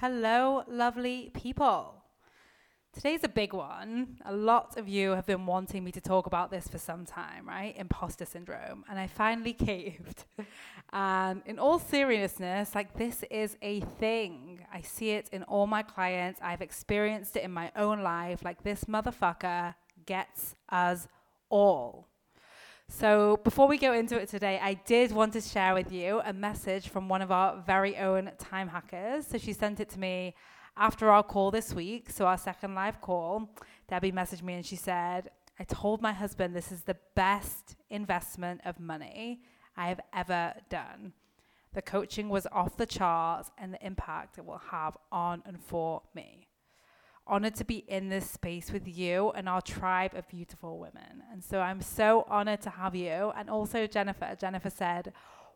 [0.00, 2.02] Hello, lovely people.
[2.94, 4.16] Today's a big one.
[4.24, 7.46] A lot of you have been wanting me to talk about this for some time,
[7.46, 7.76] right?
[7.76, 8.82] Imposter syndrome.
[8.88, 10.24] And I finally caved.
[10.90, 14.64] and in all seriousness, like this is a thing.
[14.72, 16.40] I see it in all my clients.
[16.42, 18.42] I've experienced it in my own life.
[18.42, 19.74] Like this motherfucker
[20.06, 21.08] gets us
[21.50, 22.09] all.
[22.92, 26.32] So, before we go into it today, I did want to share with you a
[26.32, 29.28] message from one of our very own time hackers.
[29.28, 30.34] So, she sent it to me
[30.76, 32.10] after our call this week.
[32.10, 33.48] So, our second live call,
[33.88, 38.60] Debbie messaged me and she said, I told my husband this is the best investment
[38.64, 39.40] of money
[39.76, 41.12] I have ever done.
[41.72, 46.02] The coaching was off the charts and the impact it will have on and for
[46.12, 46.48] me
[47.26, 51.22] honored to be in this space with you and our tribe of beautiful women.
[51.32, 53.32] And so I'm so honored to have you.
[53.36, 54.36] And also, Jennifer.
[54.38, 55.12] Jennifer said,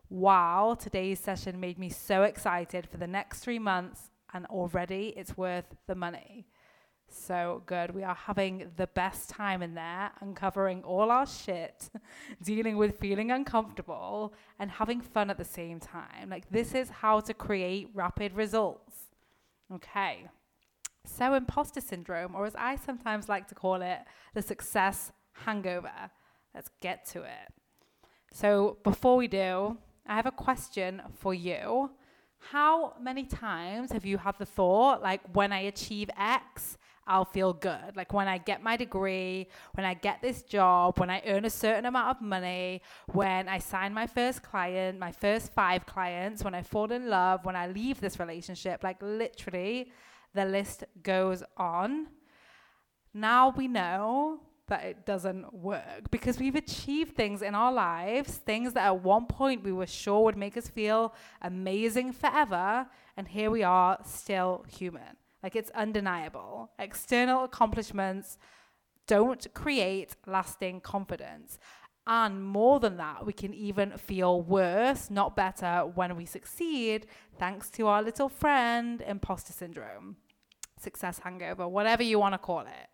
[0.09, 5.35] Wow, today's session made me so excited for the next three months, and already it's
[5.35, 6.45] worth the money.
[7.09, 7.93] So good.
[7.95, 11.89] We are having the best time in there, uncovering all our shit,
[12.43, 16.29] dealing with feeling uncomfortable, and having fun at the same time.
[16.29, 18.93] Like, this is how to create rapid results.
[19.73, 20.27] Okay.
[21.05, 23.99] So, imposter syndrome, or as I sometimes like to call it,
[24.33, 26.11] the success hangover.
[26.53, 27.53] Let's get to it.
[28.31, 31.91] So, before we do, I have a question for you.
[32.51, 37.53] How many times have you had the thought, like, when I achieve X, I'll feel
[37.53, 37.95] good?
[37.95, 41.49] Like, when I get my degree, when I get this job, when I earn a
[41.49, 42.81] certain amount of money,
[43.13, 47.45] when I sign my first client, my first five clients, when I fall in love,
[47.45, 49.91] when I leave this relationship, like, literally,
[50.35, 52.07] the list goes on.
[53.13, 58.73] Now we know that it doesn't work because we've achieved things in our lives, things
[58.73, 62.87] that at one point we were sure would make us feel amazing forever.
[63.15, 65.17] And here we are, still human.
[65.43, 66.71] Like it's undeniable.
[66.79, 68.37] External accomplishments
[69.07, 71.59] don't create lasting confidence.
[72.07, 77.07] And more than that, we can even feel worse, not better, when we succeed,
[77.39, 80.17] thanks to our little friend, imposter syndrome
[80.87, 82.89] success hangover, whatever you want to call it.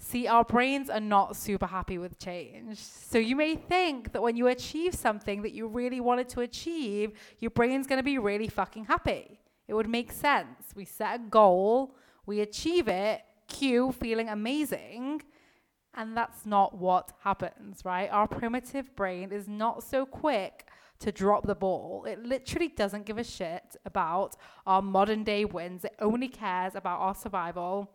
[0.00, 2.78] See, our brains are not super happy with change.
[2.78, 7.12] So you may think that when you achieve something that you really wanted to achieve,
[7.42, 9.40] your brain's going to be really fucking happy.
[9.66, 10.72] It would make sense.
[10.74, 11.96] We set a goal,
[12.26, 15.22] we achieve it, cue feeling amazing,
[15.94, 18.08] and that's not what happens, right?
[18.10, 20.68] Our primitive brain is not so quick
[21.00, 22.04] to drop the ball.
[22.08, 24.36] It literally doesn't give a shit about
[24.66, 25.84] our modern day wins.
[25.84, 27.90] It only cares about our survival.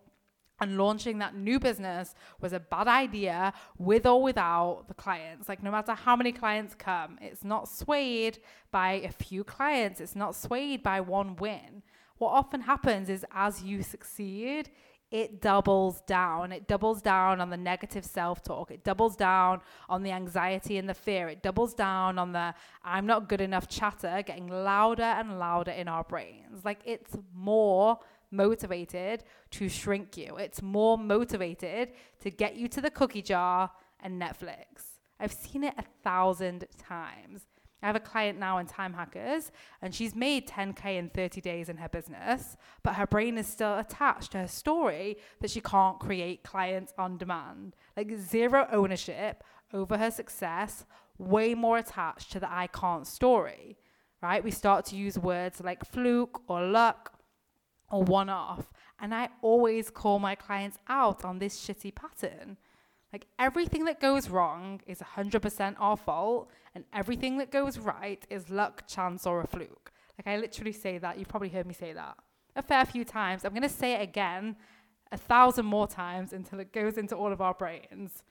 [0.62, 5.50] And launching that new business was a bad idea with or without the clients.
[5.50, 8.40] Like, no matter how many clients come, it's not swayed
[8.72, 11.82] by a few clients, it's not swayed by one win.
[12.18, 14.70] What often happens is as you succeed,
[15.14, 16.52] it doubles down.
[16.52, 18.72] It doubles down on the negative self talk.
[18.72, 21.30] It doubles down on the anxiety and the fear.
[21.30, 25.88] It doubles down on the I'm not good enough chatter getting louder and louder in
[25.88, 26.66] our brains.
[26.66, 28.00] Like it's more
[28.32, 31.90] motivated to shrink you, it's more motivated
[32.22, 33.70] to get you to the cookie jar
[34.00, 34.98] and Netflix.
[35.20, 37.44] I've seen it a thousand times.
[37.84, 39.52] I have a client now in Time Hackers,
[39.82, 43.78] and she's made 10K in 30 days in her business, but her brain is still
[43.78, 47.76] attached to her story that she can't create clients on demand.
[47.98, 49.44] Like zero ownership
[49.74, 50.86] over her success,
[51.18, 53.78] way more attached to the I can't story,
[54.22, 54.44] right?
[54.44, 57.20] We start to use words like fluke or luck
[57.92, 58.72] or one off.
[59.00, 62.58] And I always call my clients out on this shitty pattern.
[63.14, 68.50] Like everything that goes wrong is 100% our fault, and everything that goes right is
[68.50, 69.92] luck, chance, or a fluke.
[70.18, 71.20] Like I literally say that.
[71.20, 72.18] You've probably heard me say that
[72.56, 73.46] a fair few times.
[73.46, 74.56] I'm going to say it again
[75.12, 78.24] a thousand more times until it goes into all of our brains.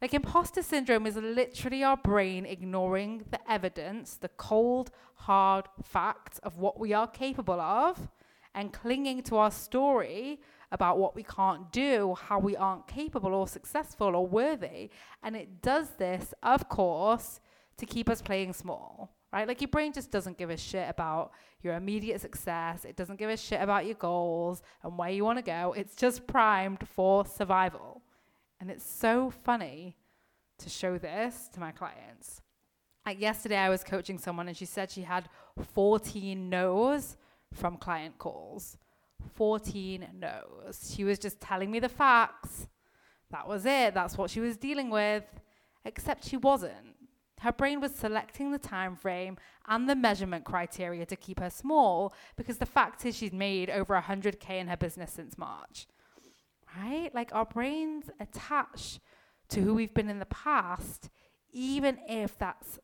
[0.00, 6.58] Like imposter syndrome is literally our brain ignoring the evidence, the cold, hard facts of
[6.58, 8.08] what we are capable of,
[8.54, 10.40] and clinging to our story
[10.72, 14.90] about what we can't do, how we aren't capable or successful or worthy.
[15.22, 17.40] And it does this, of course,
[17.76, 19.48] to keep us playing small, right?
[19.48, 21.32] Like your brain just doesn't give a shit about
[21.62, 22.84] your immediate success.
[22.84, 25.74] It doesn't give a shit about your goals and where you want to go.
[25.76, 28.02] It's just primed for survival.
[28.60, 29.96] And it's so funny
[30.58, 32.40] to show this to my clients.
[33.04, 35.28] Like yesterday, I was coaching someone and she said she had
[35.74, 37.16] 14 no's
[37.52, 38.78] from client calls.
[39.34, 40.92] 14 no's.
[40.94, 42.68] She was just telling me the facts.
[43.30, 43.94] That was it.
[43.94, 45.24] That's what she was dealing with.
[45.84, 46.96] Except she wasn't.
[47.40, 49.36] her brain was selecting the time frame
[49.68, 53.94] and the measurement criteria to keep her small because the fact is she's made over
[54.00, 55.86] 100k in her business since March.
[56.76, 57.14] Right?
[57.14, 58.98] Like our brains attach
[59.50, 61.10] to who we've been in the past
[61.52, 62.78] even if that's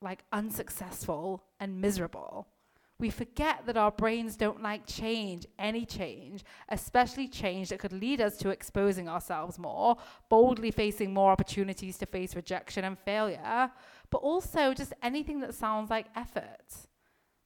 [0.00, 2.48] like unsuccessful and miserable.
[2.98, 8.22] We forget that our brains don't like change, any change, especially change that could lead
[8.22, 9.96] us to exposing ourselves more,
[10.30, 13.70] boldly facing more opportunities to face rejection and failure,
[14.10, 16.86] but also just anything that sounds like effort.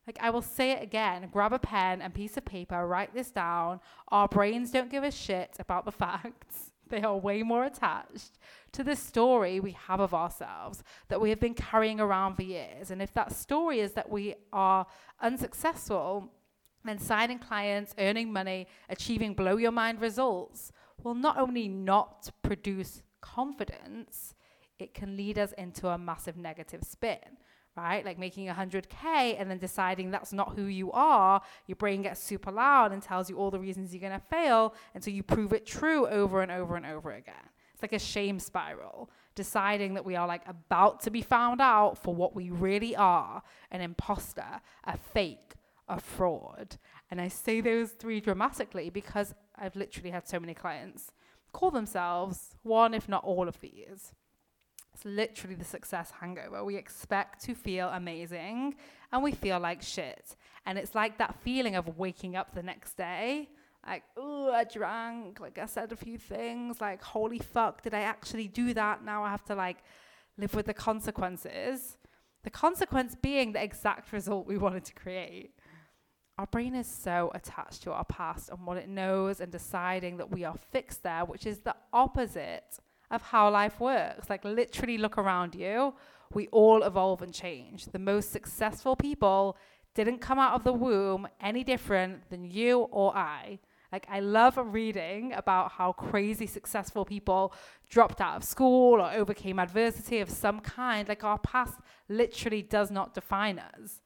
[0.06, 3.32] Like I will say it again grab a pen and piece of paper, write this
[3.32, 3.81] down.
[4.08, 6.70] Our brains don't give a shit about the facts.
[6.88, 8.38] They are way more attached
[8.73, 12.91] to the story we have of ourselves that we have been carrying around for years.
[12.91, 14.87] And if that story is that we are
[15.21, 16.33] unsuccessful,
[16.85, 20.73] then signing clients, earning money, achieving blow your mind results
[21.03, 24.35] will not only not produce confidence,
[24.79, 27.19] it can lead us into a massive negative spin
[27.77, 28.05] right?
[28.05, 32.51] Like making 100K and then deciding that's not who you are, your brain gets super
[32.51, 35.67] loud and tells you all the reasons you're going to fail until you prove it
[35.67, 37.35] true over and over and over again.
[37.81, 41.97] It's like a shame spiral, deciding that we are like about to be found out
[41.97, 45.55] for what we really are an imposter, a fake,
[45.88, 46.77] a fraud.
[47.11, 51.11] And I say those three dramatically because I've literally had so many clients
[51.53, 54.12] call themselves one, if not all of these.
[54.93, 56.62] It's literally the success hangover.
[56.62, 58.75] We expect to feel amazing
[59.11, 60.37] and we feel like shit.
[60.67, 63.49] And it's like that feeling of waking up the next day,
[63.87, 68.00] like, oh, I drank, like I said a few things, like, holy fuck, did I
[68.00, 69.05] actually do that?
[69.05, 69.79] Now I have to like
[70.37, 71.97] live with the consequences.
[72.43, 75.53] The consequence being the exact result we wanted to create.
[76.38, 80.31] Our brain is so attached to our past and what it knows and deciding that
[80.31, 82.79] we are fixed there, which is the opposite
[83.11, 84.31] of how life works.
[84.31, 85.94] Like, literally, look around you.
[86.33, 87.87] We all evolve and change.
[87.87, 89.56] The most successful people
[89.94, 93.59] didn't come out of the womb any different than you or I.
[93.93, 97.53] Like, I love reading about how crazy successful people
[97.89, 101.09] dropped out of school or overcame adversity of some kind.
[101.09, 104.01] Like, our past literally does not define us.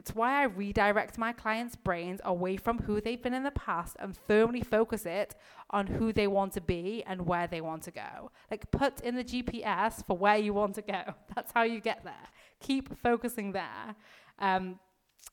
[0.00, 3.96] It's why I redirect my clients' brains away from who they've been in the past
[4.00, 5.34] and firmly focus it
[5.68, 8.30] on who they want to be and where they want to go.
[8.50, 11.02] Like put in the GPS for where you want to go.
[11.34, 12.28] That's how you get there.
[12.60, 13.94] Keep focusing there.
[14.38, 14.78] Um,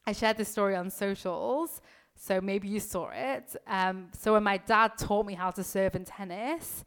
[0.05, 1.81] I shared this story on socials,
[2.17, 3.55] so maybe you saw it.
[3.67, 6.83] Um, so when my dad taught me how to serve in tennis,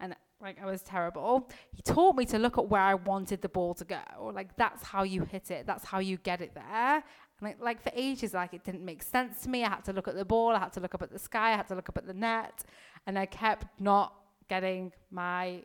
[0.00, 1.48] and like I was terrible.
[1.72, 4.32] He taught me to look at where I wanted the ball to go.
[4.34, 5.66] Like that's how you hit it.
[5.66, 6.96] That's how you get it there.
[6.96, 7.02] And
[7.40, 9.64] like, like for ages, like it didn't make sense to me.
[9.64, 10.50] I had to look at the ball.
[10.50, 11.52] I had to look up at the sky.
[11.52, 12.64] I had to look up at the net,
[13.06, 14.12] and I kept not
[14.48, 15.62] getting my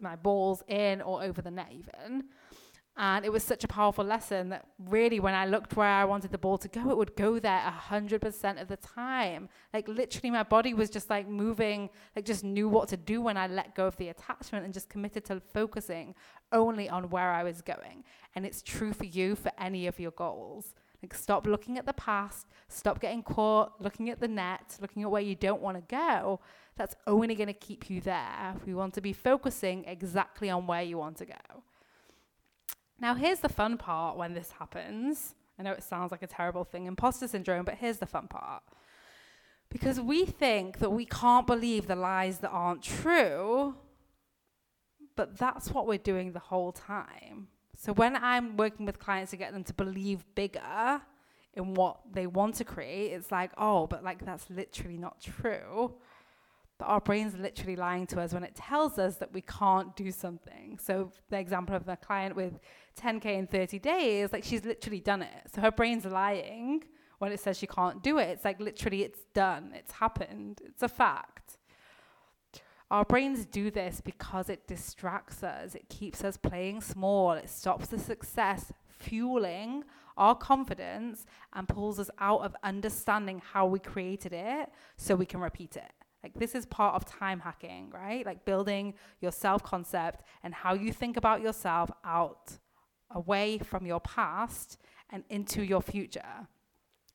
[0.00, 2.24] my balls in or over the net even.
[2.96, 6.30] And it was such a powerful lesson that really, when I looked where I wanted
[6.30, 7.60] the ball to go, it would go there
[7.90, 9.48] 100% of the time.
[9.72, 13.36] Like, literally, my body was just like moving, like, just knew what to do when
[13.36, 16.14] I let go of the attachment and just committed to focusing
[16.52, 18.04] only on where I was going.
[18.36, 20.74] And it's true for you for any of your goals.
[21.02, 25.10] Like, stop looking at the past, stop getting caught looking at the net, looking at
[25.10, 26.38] where you don't want to go.
[26.76, 28.54] That's only going to keep you there.
[28.64, 31.34] We want to be focusing exactly on where you want to go.
[33.04, 35.34] Now, here's the fun part when this happens.
[35.58, 38.62] I know it sounds like a terrible thing, imposter syndrome, but here's the fun part.
[39.68, 43.74] Because we think that we can't believe the lies that aren't true,
[45.16, 47.48] but that's what we're doing the whole time.
[47.76, 51.02] So when I'm working with clients to get them to believe bigger
[51.52, 55.92] in what they want to create, it's like, oh, but like that's literally not true.
[56.78, 60.10] But our brain's literally lying to us when it tells us that we can't do
[60.10, 60.78] something.
[60.82, 62.58] So the example of the client with
[63.00, 65.50] 10k in 30 days, like she's literally done it.
[65.54, 66.84] So her brain's lying
[67.18, 68.28] when it says she can't do it.
[68.30, 69.72] It's like literally it's done.
[69.74, 70.62] It's happened.
[70.64, 71.58] It's a fact.
[72.90, 75.74] Our brains do this because it distracts us.
[75.74, 77.32] It keeps us playing small.
[77.32, 79.84] It stops the success fueling
[80.16, 85.40] our confidence and pulls us out of understanding how we created it so we can
[85.40, 85.92] repeat it.
[86.24, 88.24] Like this is part of time hacking, right?
[88.24, 92.56] Like building your self concept and how you think about yourself out
[93.10, 94.78] away from your past
[95.10, 96.48] and into your future.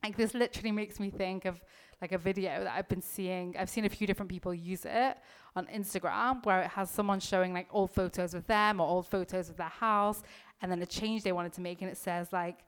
[0.04, 1.60] Like this literally makes me think of
[2.04, 3.56] like a video that I've been seeing.
[3.58, 5.18] I've seen a few different people use it
[5.56, 9.50] on Instagram where it has someone showing like old photos of them or old photos
[9.50, 10.22] of their house
[10.62, 12.60] and then a change they wanted to make and it says like,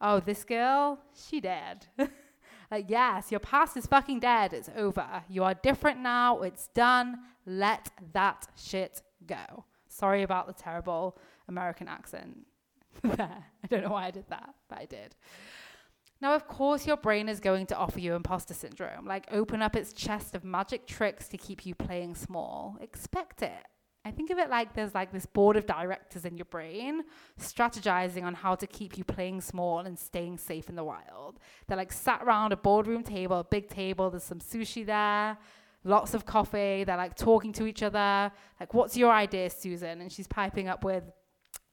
[0.00, 1.88] oh, this girl, she dead.
[2.70, 4.52] Like, yes, your past is fucking dead.
[4.52, 5.24] It's over.
[5.28, 6.40] You are different now.
[6.42, 7.18] It's done.
[7.44, 9.64] Let that shit go.
[9.88, 12.46] Sorry about the terrible American accent
[13.02, 13.44] there.
[13.64, 15.16] I don't know why I did that, but I did.
[16.20, 19.74] Now, of course, your brain is going to offer you imposter syndrome, like open up
[19.74, 22.76] its chest of magic tricks to keep you playing small.
[22.80, 23.66] Expect it.
[24.04, 27.02] I think of it like there's like this board of directors in your brain
[27.38, 31.38] strategizing on how to keep you playing small and staying safe in the wild.
[31.66, 35.36] They're like sat around a boardroom table, a big table, there's some sushi there,
[35.84, 36.84] lots of coffee.
[36.84, 38.32] They're like talking to each other.
[38.58, 40.00] Like, what's your idea, Susan?
[40.00, 41.04] And she's piping up with,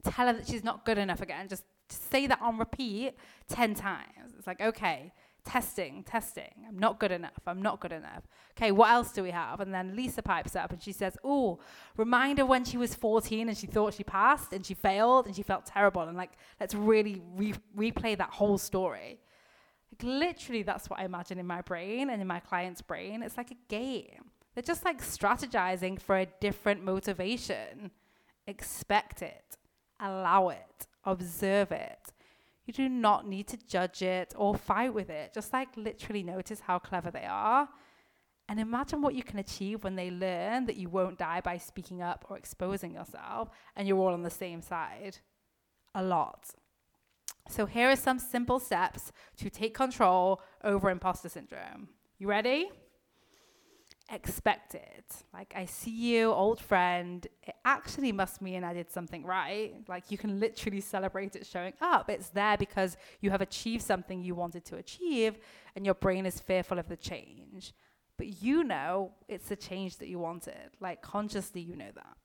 [0.03, 1.47] tell her that she's not good enough again.
[1.47, 3.15] Just, say that on repeat
[3.47, 4.33] 10 times.
[4.37, 5.13] It's like, okay,
[5.47, 6.51] testing, testing.
[6.67, 7.39] I'm not good enough.
[7.47, 8.27] I'm not good enough.
[8.57, 9.61] Okay, what else do we have?
[9.61, 11.59] And then Lisa pipes up and she says, Oh,
[11.95, 15.33] remind her when she was 14 and she thought she passed and she failed and
[15.33, 16.01] she felt terrible.
[16.01, 19.19] And like, let's really re- replay that whole story.
[19.91, 23.23] Like, literally, that's what I imagine in my brain and in my client's brain.
[23.23, 24.25] It's like a game.
[24.53, 27.91] They're just like strategizing for a different motivation.
[28.47, 29.55] Expect it,
[29.99, 32.11] allow it, observe it
[32.67, 35.33] you do not need to judge it or fight with it.
[35.33, 37.69] Just like literally notice how clever they are.
[38.49, 42.01] And imagine what you can achieve when they learn that you won't die by speaking
[42.01, 45.17] up or exposing yourself and you're all on the same side.
[45.95, 46.49] A lot.
[47.49, 51.87] So, here are some simple steps to take control over imposter syndrome.
[52.19, 52.69] You ready?
[54.11, 55.15] Expect it.
[55.33, 57.25] Like, I see you, old friend.
[57.43, 59.73] It actually must mean I did something right.
[59.87, 62.09] Like, you can literally celebrate it showing up.
[62.09, 65.37] It's there because you have achieved something you wanted to achieve,
[65.75, 67.73] and your brain is fearful of the change.
[68.17, 70.71] But you know it's the change that you wanted.
[70.79, 72.17] Like, consciously, you know that.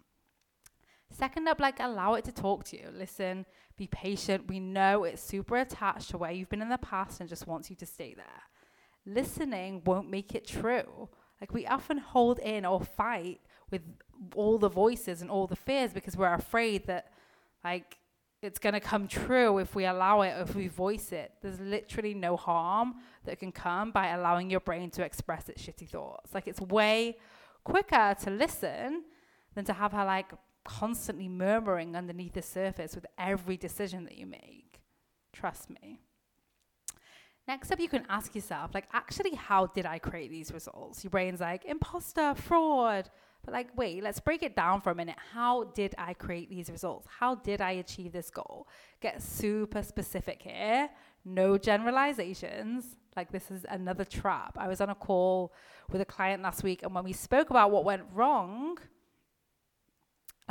[1.11, 2.89] Second up, like, allow it to talk to you.
[2.95, 3.45] Listen,
[3.77, 4.49] be patient.
[4.49, 7.69] We know it's super attached to where you've been in the past and just wants
[7.69, 8.43] you to stay there.
[9.05, 11.11] Listening won't make it true
[11.43, 13.41] like we often hold in or fight
[13.73, 13.83] with
[14.37, 17.11] all the voices and all the fears because we're afraid that
[17.65, 17.99] like
[18.43, 21.33] it's going to come true if we allow it, if we voice it.
[21.43, 22.95] There's literally no harm
[23.25, 26.33] that can come by allowing your brain to express its shitty thoughts.
[26.33, 27.19] Like it's way
[27.65, 29.03] quicker to listen
[29.57, 30.31] than to have her like
[30.65, 34.81] constantly murmuring underneath the surface with every decision that you make.
[35.33, 36.03] Trust me.
[37.49, 41.03] Next up, you can ask yourself, like, actually, how did I create these results?
[41.03, 43.11] Your brain's like, imposter, fraud.
[43.45, 45.17] But, like, wait, let's break it down for a minute.
[45.33, 47.09] How did I create these results?
[47.19, 48.69] How did I achieve this goal?
[49.01, 50.89] Get super specific here.
[51.25, 52.97] No generalizations.
[53.17, 54.57] Like, this is another trap.
[54.57, 55.53] I was on a call
[55.91, 58.79] with a client last week, and when we spoke about what went wrong,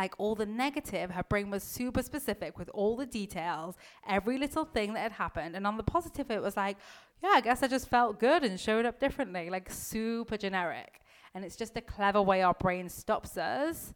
[0.02, 3.76] like all the negative, her brain was super specific with all the details,
[4.08, 5.56] every little thing that had happened.
[5.56, 6.78] And on the positive, it was like,
[7.24, 11.02] yeah, I guess I just felt good and showed up differently, like super generic.
[11.36, 13.94] And it's just a clever way our brain stops us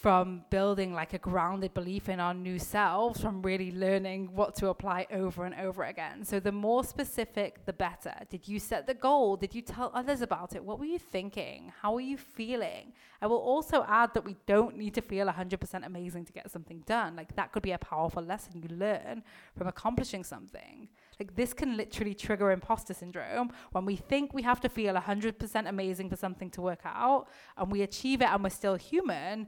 [0.00, 4.68] from building like a grounded belief in our new selves, from really learning what to
[4.68, 6.24] apply over and over again.
[6.24, 8.14] So, the more specific, the better.
[8.30, 9.36] Did you set the goal?
[9.36, 10.64] Did you tell others about it?
[10.64, 11.70] What were you thinking?
[11.82, 12.94] How were you feeling?
[13.20, 16.82] I will also add that we don't need to feel 100% amazing to get something
[16.86, 17.14] done.
[17.14, 19.22] Like, that could be a powerful lesson you learn
[19.54, 20.88] from accomplishing something.
[21.18, 25.68] Like, this can literally trigger imposter syndrome when we think we have to feel 100%
[25.68, 27.26] amazing for something to work out
[27.58, 29.46] and we achieve it and we're still human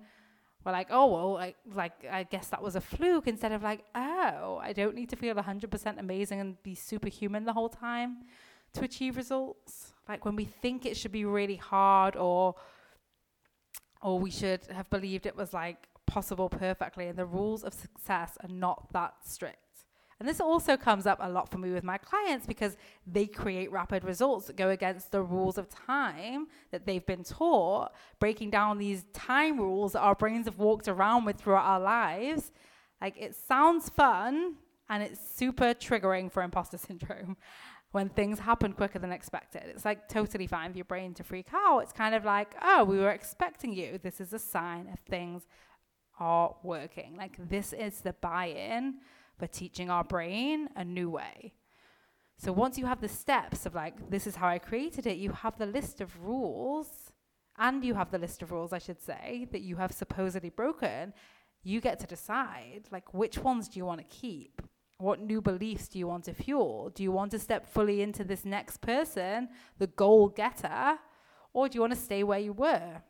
[0.64, 3.84] we're like, oh well, like like I guess that was a fluke instead of like,
[3.94, 8.18] oh, I don't need to feel 100% amazing and be superhuman the whole time
[8.74, 9.92] to achieve results.
[10.08, 12.54] Like when we think it should be really hard or
[14.02, 18.36] or we should have believed it was like possible perfectly and the rules of success
[18.42, 19.58] are not that strict.
[20.22, 23.72] And this also comes up a lot for me with my clients because they create
[23.72, 28.78] rapid results that go against the rules of time that they've been taught, breaking down
[28.78, 32.52] these time rules that our brains have walked around with throughout our lives.
[33.00, 34.54] Like it sounds fun
[34.88, 37.36] and it's super triggering for imposter syndrome
[37.90, 39.64] when things happen quicker than expected.
[39.66, 41.80] It's like totally fine for your brain to freak out.
[41.80, 43.98] It's kind of like, oh, we were expecting you.
[44.00, 45.48] This is a sign of things
[46.20, 47.16] are working.
[47.16, 48.98] Like this is the buy in
[49.38, 51.54] but teaching our brain a new way.
[52.38, 55.30] So once you have the steps of like, this is how I created it, you
[55.30, 57.12] have the list of rules,
[57.58, 61.12] and you have the list of rules, I should say, that you have supposedly broken.
[61.62, 64.62] You get to decide, like, which ones do you want to keep?
[64.98, 66.90] What new beliefs do you want to fuel?
[66.94, 69.48] Do you want to step fully into this next person,
[69.78, 70.98] the goal getter,
[71.52, 73.02] or do you want to stay where you were?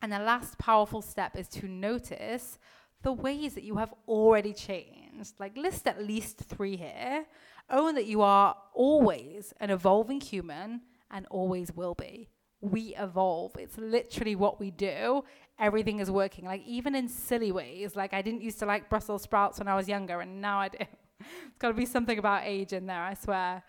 [0.00, 2.58] And the last powerful step is to notice
[3.02, 5.05] the ways that you have already changed.
[5.38, 7.26] Like, list at least three here.
[7.70, 12.28] Own that you are always an evolving human and always will be.
[12.60, 13.52] we evolve.
[13.58, 15.24] It's literally what we do.
[15.58, 16.44] Everything is working.
[16.44, 17.94] Like even in silly ways.
[17.96, 20.68] Like I didn't used to like Brussels sprouts when I was younger, and now I
[20.68, 20.78] do.
[21.20, 23.02] it's got to be something about age in there.
[23.02, 23.62] I swear.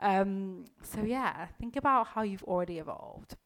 [0.00, 3.36] Um, so yeah, think about how you've already evolved.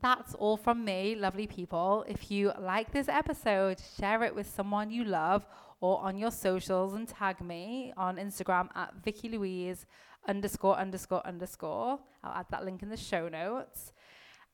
[0.00, 2.04] That's all from me, lovely people.
[2.08, 5.44] If you like this episode, share it with someone you love
[5.80, 9.86] or on your socials and tag me on Instagram at Vikki Louise
[10.28, 11.98] underscore underscore underscore.
[12.22, 13.92] I'll add that link in the show notes.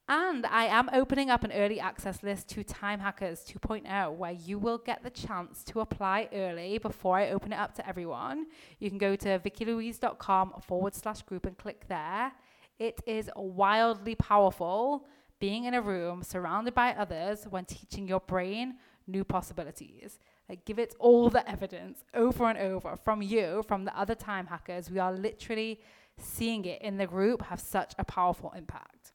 [0.08, 4.56] And I am opening up an early access list to Time Hackers 2.0 where you
[4.56, 8.46] will get the chance to apply early before I open it up to everyone.
[8.78, 12.30] You can go to vikkilouise.com forward slash group and click there.
[12.78, 15.06] It is wildly powerful
[15.40, 18.76] being in a room surrounded by others when teaching your brain
[19.08, 20.20] new possibilities.
[20.48, 24.46] Like, give it all the evidence over and over from you, from the other time
[24.46, 24.90] hackers.
[24.90, 25.80] We are literally
[26.18, 29.12] seeing it in the group have such a powerful impact.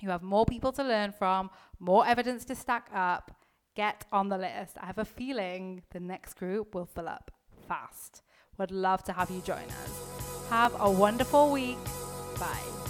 [0.00, 3.30] You have more people to learn from, more evidence to stack up.
[3.76, 4.76] Get on the list.
[4.80, 7.30] I have a feeling the next group will fill up
[7.66, 8.22] fast.
[8.58, 10.46] Would love to have you join us.
[10.48, 11.78] Have a wonderful week.
[12.38, 12.83] Bye.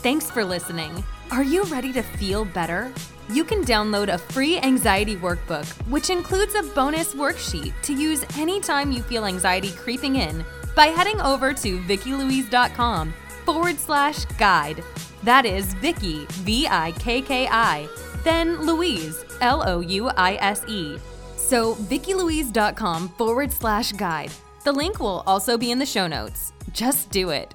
[0.00, 1.02] Thanks for listening.
[1.32, 2.92] Are you ready to feel better?
[3.28, 8.92] You can download a free anxiety workbook, which includes a bonus worksheet to use anytime
[8.92, 10.44] you feel anxiety creeping in
[10.76, 13.12] by heading over to vikkilouise.com
[13.44, 14.84] forward slash guide.
[15.24, 17.88] That is Vikki, V I K K I,
[18.22, 20.96] then Louise, L O U I S E.
[21.34, 24.30] So, vikkilouise.com forward slash guide.
[24.62, 26.52] The link will also be in the show notes.
[26.72, 27.52] Just do it.